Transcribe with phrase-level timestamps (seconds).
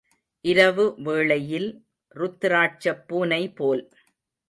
[0.45, 1.69] இரவு வேளையில்
[2.15, 3.83] ருத்திராட்சப் பூனை போல்.